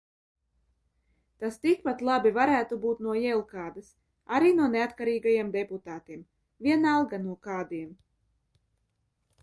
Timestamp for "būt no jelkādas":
2.87-3.93